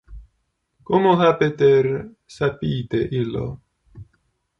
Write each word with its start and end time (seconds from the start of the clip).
Como 0.87 1.11
ha 1.21 1.29
Peter 1.41 1.89
sapite 2.37 3.03
illo? 3.21 3.45